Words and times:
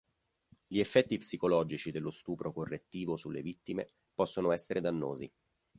Gli 0.65 0.79
effetti 0.79 1.19
psicologici 1.19 1.91
dello 1.91 2.09
stupro 2.09 2.51
correttivo 2.51 3.17
sulle 3.17 3.43
vittime 3.43 3.91
possono 4.15 4.51
essere 4.51 4.81
dannosi. 4.81 5.31